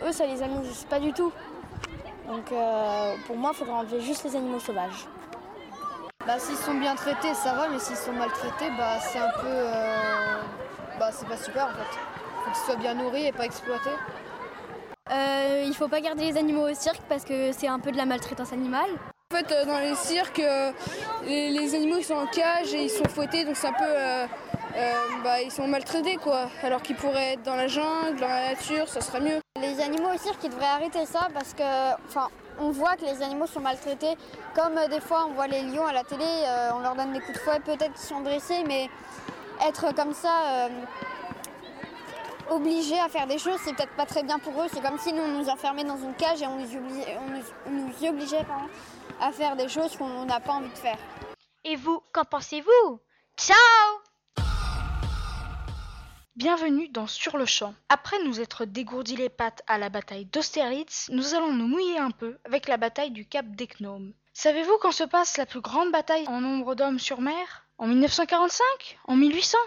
eux, 0.07 0.13
ça 0.13 0.27
les 0.27 0.43
amuse 0.43 0.85
pas 0.89 0.99
du 0.99 1.13
tout. 1.13 1.31
Donc 2.27 2.51
euh, 2.53 3.15
pour 3.27 3.37
moi, 3.37 3.51
il 3.53 3.57
faudrait 3.59 3.75
enlever 3.75 4.01
juste 4.01 4.25
les 4.25 4.35
animaux 4.37 4.61
sauvages. 4.61 5.07
Bah 6.27 6.39
s'ils 6.39 6.57
sont 6.57 6.75
bien 6.75 6.95
traités, 6.95 7.33
ça 7.35 7.53
va, 7.55 7.69
mais 7.69 7.79
s'ils 7.79 7.97
sont 7.97 8.13
maltraités, 8.13 8.71
bah 8.77 8.99
c'est 9.01 9.19
un 9.19 9.31
peu... 9.41 9.47
euh, 9.47 10.41
Bah 10.99 11.11
c'est 11.13 11.29
pas 11.29 11.37
super 11.37 11.67
en 11.67 11.69
fait. 11.71 11.99
Faut 12.45 12.51
qu'ils 12.51 12.65
soient 12.65 12.77
bien 12.77 12.95
nourris 12.95 13.27
et 13.27 13.33
pas 13.33 13.45
exploités. 13.45 13.97
Euh, 15.11 15.65
il 15.67 15.75
faut 15.75 15.89
pas 15.89 16.01
garder 16.01 16.25
les 16.27 16.37
animaux 16.37 16.69
au 16.71 16.75
cirque 16.75 17.01
parce 17.09 17.25
que 17.25 17.53
c'est 17.53 17.69
un 17.69 17.79
peu 17.79 17.93
de 17.93 17.97
la 17.97 18.05
maltraitance 18.05 18.53
animale. 18.53 18.91
En 19.33 19.37
fait, 19.37 19.53
euh, 19.53 19.65
dans 19.65 19.79
les 19.79 19.95
cirques, 19.95 20.41
euh, 20.41 20.73
les, 21.25 21.51
les 21.51 21.75
animaux 21.75 21.97
ils 21.99 22.05
sont 22.05 22.15
en 22.15 22.27
cage 22.27 22.75
et 22.75 22.85
ils 22.85 22.91
sont 22.91 23.09
fouettés, 23.09 23.45
donc 23.45 23.57
c'est 23.57 23.69
un 23.69 23.73
peu... 23.73 24.29
euh, 24.79 24.95
bah, 25.25 25.43
ils 25.43 25.51
sont 25.51 25.67
maltraités 25.67 26.17
quoi, 26.17 26.49
alors 26.63 26.83
qu'ils 26.83 26.97
pourraient 26.97 27.35
être 27.35 27.43
dans 27.43 27.57
la 27.57 27.67
jungle, 27.67 28.19
dans 28.21 28.29
la 28.29 28.55
nature, 28.55 28.89
ça 28.89 29.01
serait 29.01 29.21
mieux. 29.21 29.41
Les 29.61 29.81
animaux 29.81 30.11
au 30.15 30.19
cirque, 30.19 30.39
ils 30.45 30.51
devraient 30.51 30.67
arrêter 30.67 31.05
ça 31.05 31.29
parce 31.35 31.53
que, 31.53 31.95
enfin, 32.07 32.29
on 32.61 32.71
voit 32.71 32.97
que 32.97 33.05
les 33.05 33.23
animaux 33.23 33.47
sont 33.47 33.61
maltraités. 33.61 34.17
Comme 34.55 34.77
euh, 34.79 34.89
des 34.89 35.01
fois, 35.01 35.27
on 35.29 35.33
voit 35.33 35.47
les 35.47 35.63
lions 35.63 35.87
à 35.87 35.93
la 35.93 36.05
télé, 36.05 36.25
euh, 36.25 36.71
on 36.75 36.81
leur 36.81 36.95
donne 36.95 37.13
des 37.13 37.21
coups 37.21 37.35
de 37.35 37.39
fouet, 37.39 37.61
peut-être 37.61 37.93
qu'ils 37.93 38.09
sont 38.09 38.21
dressés, 38.21 38.65
mais 38.67 38.89
être 39.67 39.95
comme 39.95 40.13
ça, 40.13 40.43
euh, 40.47 40.69
obligés 42.51 42.99
à 43.01 43.09
faire 43.09 43.27
des 43.27 43.39
choses, 43.39 43.59
c'est 43.65 43.75
peut-être 43.75 43.95
pas 43.97 44.07
très 44.07 44.23
bien 44.23 44.39
pour 44.39 44.61
eux. 44.61 44.67
C'est 44.73 44.81
comme 44.81 44.99
si 44.99 45.13
nous, 45.13 45.23
on 45.23 45.39
nous 45.39 45.49
enfermait 45.49 45.85
dans 45.85 45.99
une 45.99 46.15
cage 46.15 46.43
et 46.43 46.47
on 46.47 46.57
nous, 46.57 46.77
obligeait, 46.77 47.19
on 47.21 47.31
nous, 47.31 47.43
on 47.67 47.71
nous 47.71 48.09
obligeait 48.09 48.45
pardon, 48.45 48.69
à 49.21 49.33
faire 49.33 49.57
des 49.57 49.69
choses 49.69 49.97
qu'on 49.97 50.25
n'a 50.25 50.41
pas 50.41 50.53
envie 50.53 50.71
de 50.71 50.79
faire. 50.79 50.99
Et 51.65 51.77
vous, 51.77 52.03
qu'en 52.13 52.25
pensez-vous? 52.25 53.01
Ciao 53.37 53.98
Bienvenue 56.39 56.89
dans 56.91 57.09
Sur 57.09 57.37
le 57.37 57.47
champ. 57.47 57.75
Après 57.89 58.17
nous 58.23 58.41
être 58.41 58.65
dégourdi 58.65 59.17
les 59.17 59.29
pattes 59.29 59.65
à 59.67 59.77
la 59.77 59.89
bataille 59.89 60.27
d'Austerlitz, 60.27 61.09
nous 61.11 61.35
allons 61.35 61.53
nous 61.53 61.67
mouiller 61.67 61.99
un 61.99 62.13
peu 62.13 62.39
avec 62.45 62.69
la 62.69 62.77
bataille 62.77 63.11
du 63.11 63.27
Cap 63.27 63.45
des 63.57 63.67
Gnomes. 63.67 64.13
Savez-vous 64.35 64.79
quand 64.81 64.93
se 64.93 65.03
passe 65.03 65.37
la 65.37 65.47
plus 65.47 65.61
grande 65.61 65.91
bataille 65.91 66.29
en 66.29 66.41
nombre 66.41 66.77
d'hommes 66.77 67.01
sur 67.01 67.21
mer? 67.21 67.67
En 67.77 67.89
1945 67.89 68.63
En 69.09 69.17
1800 69.17 69.59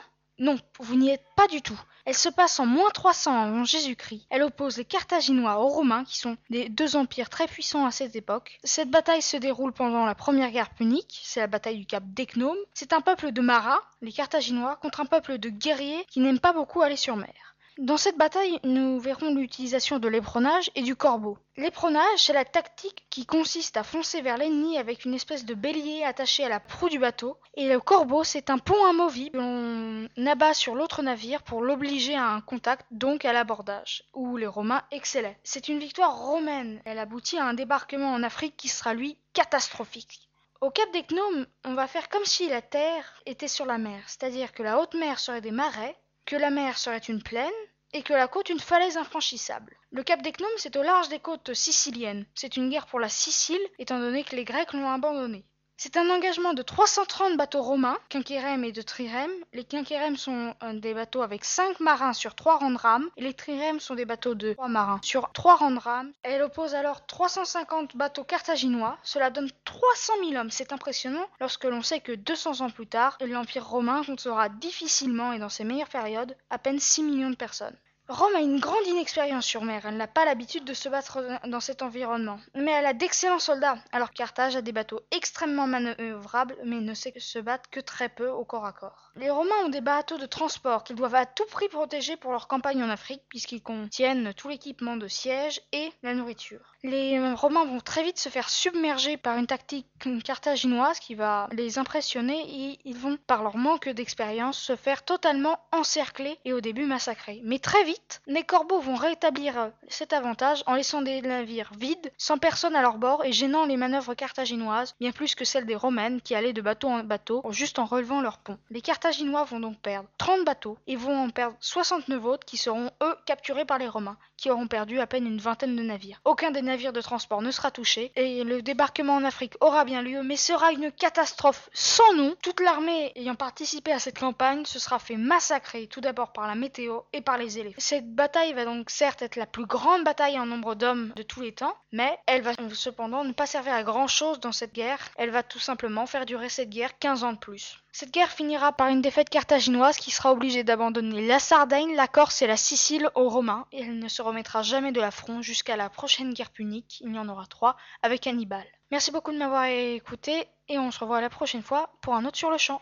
Non, 0.41 0.57
vous 0.79 0.95
n'y 0.95 1.12
êtes 1.12 1.24
pas 1.36 1.48
du 1.48 1.62
tout. 1.62 1.79
Elle 2.03 2.15
se 2.15 2.27
passe 2.27 2.60
en 2.60 2.65
moins 2.65 2.89
300 2.89 3.43
avant 3.43 3.63
Jésus-Christ. 3.63 4.25
Elle 4.31 4.41
oppose 4.41 4.77
les 4.77 4.86
Carthaginois 4.86 5.60
aux 5.60 5.67
Romains, 5.67 6.03
qui 6.03 6.17
sont 6.17 6.36
des 6.50 6.67
deux 6.67 6.95
empires 6.95 7.29
très 7.29 7.45
puissants 7.45 7.86
à 7.86 7.91
cette 7.91 8.15
époque. 8.15 8.60
Cette 8.63 8.89
bataille 8.89 9.21
se 9.21 9.38
déroule 9.38 9.71
pendant 9.71 10.03
la 10.03 10.15
première 10.15 10.50
guerre 10.50 10.71
punique, 10.71 11.21
c'est 11.24 11.41
la 11.41 11.45
bataille 11.45 11.77
du 11.77 11.86
Cap 11.86 12.03
des 12.07 12.25
Gnomes. 12.25 12.57
C'est 12.74 12.91
un 12.91 13.01
peuple 13.01 13.31
de 13.31 13.41
marins, 13.41 13.81
les 14.01 14.12
Carthaginois, 14.12 14.77
contre 14.77 15.01
un 15.01 15.05
peuple 15.05 15.38
de 15.38 15.50
guerriers 15.50 16.05
qui 16.10 16.21
n'aiment 16.21 16.39
pas 16.39 16.53
beaucoup 16.53 16.81
aller 16.81 16.95
sur 16.95 17.17
mer. 17.17 17.50
Dans 17.81 17.97
cette 17.97 18.15
bataille, 18.15 18.59
nous 18.63 19.00
verrons 19.00 19.33
l'utilisation 19.33 19.97
de 19.97 20.07
l'éperonnage 20.07 20.69
et 20.75 20.83
du 20.83 20.95
corbeau. 20.95 21.39
L'éperonnage, 21.57 22.05
c'est 22.17 22.31
la 22.31 22.45
tactique 22.45 23.07
qui 23.09 23.25
consiste 23.25 23.75
à 23.75 23.81
foncer 23.81 24.21
vers 24.21 24.38
l'ennemi 24.38 24.77
avec 24.77 25.03
une 25.03 25.15
espèce 25.15 25.45
de 25.45 25.55
bélier 25.55 26.03
attaché 26.03 26.43
à 26.43 26.50
la 26.50 26.59
proue 26.59 26.89
du 26.89 27.00
bateau. 27.00 27.38
Et 27.55 27.67
le 27.67 27.79
corbeau, 27.79 28.23
c'est 28.23 28.51
un 28.51 28.59
pont 28.59 28.85
amovible 28.85 29.39
que 29.39 30.07
l'on 30.15 30.27
abat 30.27 30.53
sur 30.53 30.75
l'autre 30.75 31.01
navire 31.01 31.41
pour 31.41 31.63
l'obliger 31.63 32.15
à 32.15 32.27
un 32.27 32.41
contact, 32.41 32.85
donc 32.91 33.25
à 33.25 33.33
l'abordage, 33.33 34.03
où 34.13 34.38
les 34.38 34.45
Romains 34.45 34.83
excellaient. 34.91 35.39
C'est 35.41 35.67
une 35.67 35.79
victoire 35.79 36.15
romaine. 36.15 36.83
Elle 36.85 37.00
aboutit 37.00 37.39
à 37.39 37.45
un 37.45 37.55
débarquement 37.55 38.13
en 38.13 38.21
Afrique 38.21 38.57
qui 38.57 38.67
sera, 38.67 38.93
lui, 38.93 39.17
catastrophique. 39.33 40.29
Au 40.61 40.69
Cap 40.69 40.91
des 40.93 41.01
Gnomes, 41.01 41.47
on 41.65 41.73
va 41.73 41.88
faire 41.88 42.09
comme 42.09 42.25
si 42.25 42.47
la 42.47 42.61
terre 42.61 43.23
était 43.25 43.47
sur 43.47 43.65
la 43.65 43.79
mer, 43.79 44.03
c'est-à-dire 44.05 44.51
que 44.51 44.61
la 44.61 44.79
haute 44.79 44.93
mer 44.93 45.17
serait 45.17 45.41
des 45.41 45.50
marais, 45.50 45.95
que 46.27 46.35
la 46.35 46.51
mer 46.51 46.77
serait 46.77 47.00
une 47.00 47.23
plaine 47.23 47.50
et 47.93 48.03
que 48.03 48.13
la 48.13 48.27
côte 48.27 48.50
une 48.50 48.60
falaise 48.60 48.98
infranchissable. 48.98 49.75
Le 49.91 50.03
cap 50.03 50.21
des 50.21 50.31
Gnomes, 50.31 50.50
c'est 50.57 50.77
au 50.77 50.83
large 50.83 51.10
des 51.10 51.19
côtes 51.19 51.53
siciliennes. 51.53 52.25
C'est 52.36 52.57
une 52.57 52.69
guerre 52.69 52.88
pour 52.88 53.00
la 53.00 53.10
Sicile, 53.10 53.62
étant 53.79 54.00
donné 54.00 54.24
que 54.24 54.36
les 54.36 54.45
Grecs 54.45 54.74
l'ont 54.74 54.89
abandonnée. 54.89 55.45
C'est 55.83 55.97
un 55.97 56.11
engagement 56.11 56.53
de 56.53 56.61
330 56.61 57.38
bateaux 57.38 57.63
romains, 57.63 57.97
quinquérèmes 58.07 58.63
et 58.63 58.71
de 58.71 58.83
trirèmes. 58.83 59.31
Les 59.51 59.63
quinquérèmes 59.63 60.15
sont 60.15 60.53
euh, 60.61 60.73
des 60.73 60.93
bateaux 60.93 61.23
avec 61.23 61.43
5 61.43 61.79
marins 61.79 62.13
sur 62.13 62.35
3 62.35 62.57
rangs 62.57 62.69
de 62.69 62.77
rames, 62.77 63.09
et 63.17 63.23
les 63.23 63.33
trirèmes 63.33 63.79
sont 63.79 63.95
des 63.95 64.05
bateaux 64.05 64.35
de 64.35 64.53
3 64.53 64.67
marins 64.67 65.00
sur 65.01 65.31
3 65.31 65.55
rangs 65.55 65.71
de 65.71 65.79
rames. 65.79 66.11
Elle 66.21 66.43
oppose 66.43 66.75
alors 66.75 67.07
350 67.07 67.97
bateaux 67.97 68.23
carthaginois, 68.23 69.00
cela 69.01 69.31
donne 69.31 69.50
300 69.65 70.13
000 70.23 70.39
hommes. 70.39 70.51
C'est 70.51 70.71
impressionnant 70.71 71.25
lorsque 71.39 71.63
l'on 71.63 71.81
sait 71.81 72.00
que 72.00 72.11
200 72.11 72.61
ans 72.61 72.69
plus 72.69 72.85
tard, 72.85 73.17
l'Empire 73.19 73.67
romain 73.67 74.03
comptera 74.05 74.50
difficilement 74.50 75.33
et 75.33 75.39
dans 75.39 75.50
ses 75.50 75.63
meilleures 75.63 75.89
périodes 75.89 76.38
à 76.51 76.59
peine 76.59 76.79
6 76.79 77.01
millions 77.01 77.31
de 77.31 77.35
personnes. 77.35 77.75
Rome 78.12 78.36
a 78.36 78.41
une 78.41 78.60
grande 78.60 78.86
inexpérience 78.88 79.46
sur 79.46 79.63
mer, 79.63 79.86
elle 79.86 79.96
n'a 79.96 80.06
pas 80.06 80.25
l'habitude 80.25 80.65
de 80.65 80.74
se 80.74 80.89
battre 80.89 81.24
dans 81.48 81.62
cet 81.62 81.82
environnement. 81.82 82.41
Mais 82.56 82.72
elle 82.72 82.86
a 82.86 82.94
d'excellents 82.94 83.39
soldats, 83.39 83.77
alors 83.94 84.12
Carthage 84.12 84.58
a 84.58 84.62
des 84.62 84.74
bateaux 84.74 85.00
extrêmement 85.12 85.65
manœuvrables, 85.65 86.58
mais 86.65 86.82
ne 86.82 86.94
sait 86.94 87.13
se 87.18 87.39
battre 87.39 87.70
que 87.70 87.80
très 87.80 88.10
peu 88.10 88.27
au 88.27 88.44
corps 88.44 88.65
à 88.65 88.74
corps. 88.74 89.11
Les 89.18 89.30
Romains 89.30 89.65
ont 89.65 89.70
des 89.70 89.82
bateaux 89.82 90.18
de 90.18 90.25
transport 90.25 90.86
qu'ils 90.86 90.96
doivent 90.96 91.15
à 91.15 91.25
tout 91.25 91.46
prix 91.51 91.68
protéger 91.68 92.15
pour 92.15 92.32
leur 92.32 92.48
campagne 92.48 92.82
en 92.82 92.89
Afrique, 92.89 93.24
puisqu'ils 93.27 93.62
contiennent 93.62 94.34
tout 94.34 94.48
l'équipement 94.48 94.96
de 94.96 95.10
siège 95.10 95.62
et 95.74 95.91
la 96.01 96.13
nourriture. 96.13 96.72
Les 96.84 97.20
Romains 97.34 97.65
vont 97.65 97.80
très 97.80 98.03
vite 98.03 98.18
se 98.18 98.30
faire 98.30 98.50
submerger 98.50 99.18
par 99.18 99.38
une 99.38 99.46
tactique 99.46 99.86
carthaginoise 100.24 101.00
qui 101.00 101.13
va 101.13 101.48
les 101.51 101.77
impressionner 101.77 102.39
et 102.39 102.80
ils 102.86 102.98
vont, 102.98 103.18
par 103.27 103.44
leur 103.44 103.58
manque 103.58 103.89
d'expérience, 103.89 104.58
se 104.58 104.75
faire 104.75 105.03
totalement 105.03 105.60
encercler 105.72 106.39
et 106.46 106.53
au 106.53 106.62
début 106.62 106.86
massacrer. 106.86 107.41
Mais 107.44 107.60
très 107.60 107.84
vite, 107.84 108.22
les 108.25 108.44
corbeaux 108.44 108.80
vont 108.80 108.96
rétablir 108.96 109.72
cet 109.89 110.13
avantage 110.13 110.63
en 110.65 110.74
laissant 110.74 111.01
des 111.01 111.22
navires 111.22 111.72
vides, 111.77 112.12
sans 112.18 112.38
personne 112.38 112.75
à 112.75 112.82
leur 112.82 112.98
bord 112.98 113.25
et 113.25 113.34
gênant 113.34 113.65
les 113.65 113.77
manœuvres 113.77 114.15
carthaginoises, 114.15 114.96
bien 115.00 115.12
plus 115.12 115.36
que 115.36 115.46
celles 115.46 115.65
des 115.65 115.75
romaines 115.75 116.22
qui 116.22 116.34
allaient 116.34 116.53
de 116.53 116.62
bateau 116.62 116.88
en 116.88 117.03
bateau 117.03 117.44
juste 117.51 117.77
en 117.77 117.86
relevant 117.86 118.22
leurs 118.22 118.39
ponts. 118.39 118.58
Les 118.72 118.82
carthaginois 119.01 119.46
vont 119.46 119.60
donc 119.60 119.79
perdre 119.79 120.08
30 120.20 120.46
bateaux 120.46 120.77
et 120.86 120.96
vont 120.96 121.24
en 121.24 121.29
perdre 121.31 121.58
69 121.60 122.24
autres 122.24 122.46
qui 122.46 122.58
seront 122.58 122.91
eux 123.01 123.15
capturés 123.25 123.65
par 123.65 123.79
les 123.79 123.88
romains, 123.88 124.17
qui 124.38 124.51
auront 124.51 124.67
perdu 124.67 125.00
à 125.00 125.08
peine 125.08 125.25
une 125.25 125.39
vingtaine 125.39 125.75
de 125.75 125.81
navires. 125.81 126.22
Aucun 126.24 126.51
des 126.51 126.62
navires 126.62 126.93
de 126.93 127.01
transport 127.01 127.41
ne 127.41 127.50
sera 127.50 127.72
touché 127.72 128.12
et 128.15 128.43
le 128.43 128.62
débarquement 128.62 129.15
en 129.15 129.24
Afrique 129.24 129.55
aura 129.60 129.86
bien 129.86 130.03
lieu, 130.03 130.22
mais 130.22 130.36
sera 130.36 130.72
une 130.72 130.91
catastrophe 130.91 131.72
sans 131.74 132.13
nom. 132.13 132.36
Toute 132.43 132.60
l'armée 132.60 133.12
ayant 133.15 133.34
participé 133.34 133.91
à 133.91 133.98
cette 133.98 134.20
campagne 134.20 134.65
se 134.65 134.77
sera 134.77 135.00
fait 135.00 135.17
massacrer 135.17 135.88
tout 135.88 136.01
d'abord 136.01 136.31
par 136.31 136.46
la 136.46 136.53
météo 136.53 137.00
et 137.12 137.22
par 137.22 137.39
les 137.39 137.58
éléphants. 137.58 137.81
Cette 137.81 138.13
bataille 138.13 138.53
va 138.53 138.65
donc 138.65 138.91
certes 138.91 139.24
être 139.24 139.36
la 139.36 139.48
plus 139.48 139.65
grande 139.65 140.03
bataille 140.03 140.39
en 140.39 140.46
nombre 140.46 140.75
d'hommes 140.75 141.12
de 141.15 141.24
tous 141.24 141.41
les 141.41 141.53
temps, 141.53 141.75
mais 141.91 142.20
elle 142.27 142.43
va 142.43 142.51
cependant 142.72 143.24
ne 143.24 143.34
pas 143.34 143.48
servir 143.48 143.74
à 143.74 143.81
grand 143.81 144.08
chose 144.08 144.39
dans 144.39 144.51
cette 144.51 144.75
guerre. 144.75 145.00
Elle 145.15 145.31
va 145.31 145.41
tout 145.41 145.60
simplement 145.60 146.05
faire 146.05 146.27
durer 146.27 146.50
cette 146.50 146.70
guerre 146.70 147.00
15 147.00 147.24
ans 147.24 147.34
de 147.34 147.39
plus. 147.39 147.81
Cette 147.93 148.12
guerre 148.12 148.31
finira 148.31 148.71
par 148.71 148.88
une 148.88 149.01
défaite 149.01 149.29
carthaginoise 149.29 149.98
qui 149.98 150.12
sera 150.12 150.31
obligée 150.31 150.63
d'abandonner 150.63 151.27
la 151.27 151.39
Sardaigne, 151.39 151.93
la 151.93 152.07
Corse 152.07 152.41
et 152.41 152.48
la 152.48 152.55
Sicile 152.55 153.10
aux 153.15 153.27
Romains, 153.27 153.65
et 153.74 153.81
elle 153.81 154.00
ne 154.00 154.07
se 154.07 154.21
remettra 154.21 154.63
jamais 154.63 154.93
de 154.93 155.01
l'affront 155.01 155.41
jusqu'à 155.41 155.75
la 155.75 155.89
prochaine 155.89 156.33
guerre 156.33 156.51
punique, 156.51 157.01
il 157.01 157.13
y 157.13 157.19
en 157.19 157.27
aura 157.27 157.48
trois, 157.48 157.75
avec 158.01 158.27
Hannibal. 158.27 158.65
Merci 158.91 159.12
beaucoup 159.12 159.33
de 159.33 159.38
m'avoir 159.38 159.65
écouté, 159.65 160.48
et 160.69 160.79
on 160.79 160.89
se 160.89 161.00
revoit 161.00 161.19
la 161.19 161.29
prochaine 161.29 161.63
fois 161.63 161.89
pour 162.01 162.15
un 162.15 162.24
autre 162.24 162.38
sur 162.38 162.50
le 162.50 162.57
champ. 162.57 162.81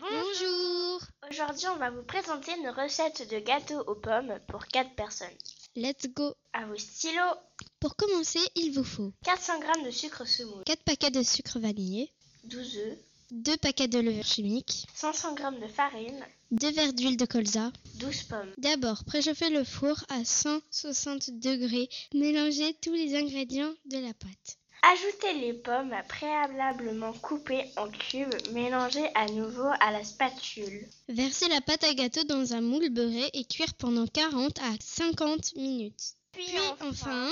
Bonjour 0.00 1.00
Aujourd'hui, 1.30 1.68
on 1.68 1.76
va 1.76 1.90
vous 1.90 2.02
présenter 2.02 2.50
une 2.58 2.70
recette 2.70 3.30
de 3.30 3.38
gâteau 3.38 3.78
aux 3.86 3.94
pommes 3.94 4.40
pour 4.48 4.66
4 4.66 4.96
personnes. 4.96 5.28
Let's 5.76 6.08
go 6.08 6.34
À 6.52 6.66
vos 6.66 6.76
stylos 6.76 7.36
Pour 7.78 7.94
commencer, 7.94 8.40
il 8.56 8.72
vous 8.72 8.82
faut 8.82 9.12
400 9.24 9.60
g 9.60 9.84
de 9.84 9.90
sucre 9.92 10.26
semoule, 10.26 10.64
4 10.66 10.82
paquets 10.82 11.12
de 11.12 11.22
sucre 11.22 11.60
vanillé, 11.60 12.12
12 12.44 12.76
œufs, 12.78 12.98
2 13.32 13.56
paquets 13.58 13.88
de 13.88 13.98
levure 13.98 14.24
chimique, 14.24 14.86
500 14.94 15.36
g 15.36 15.42
de 15.60 15.68
farine, 15.68 16.24
2 16.50 16.70
verres 16.72 16.92
d'huile 16.92 17.16
de 17.16 17.26
colza. 17.26 17.72
12 17.96 18.22
pommes. 18.24 18.52
D'abord, 18.58 19.04
préchauffez 19.04 19.50
le 19.50 19.62
four 19.62 19.96
à 20.08 20.24
160 20.24 21.38
degrés. 21.38 21.88
Mélangez 22.12 22.74
tous 22.82 22.92
les 22.92 23.14
ingrédients 23.16 23.72
de 23.86 23.98
la 23.98 24.12
pâte. 24.14 24.58
Ajoutez 24.82 25.34
les 25.34 25.52
pommes 25.52 25.94
préalablement 26.08 27.12
coupées 27.12 27.70
en 27.76 27.88
cubes, 27.90 28.34
mélangez 28.52 29.06
à 29.14 29.26
nouveau 29.26 29.68
à 29.78 29.92
la 29.92 30.02
spatule. 30.02 30.88
Versez 31.08 31.48
la 31.48 31.60
pâte 31.60 31.84
à 31.84 31.92
gâteau 31.92 32.24
dans 32.24 32.54
un 32.54 32.62
moule 32.62 32.88
beurré 32.88 33.30
et 33.34 33.44
cuire 33.44 33.74
pendant 33.74 34.06
40 34.06 34.58
à 34.58 34.72
50 34.80 35.54
minutes. 35.56 36.14
Puis, 36.32 36.46
Puis 36.46 36.56
enfin, 36.80 37.30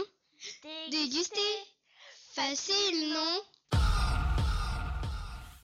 dégustez. 0.90 1.40
Facile, 2.34 3.08
non 3.08 3.42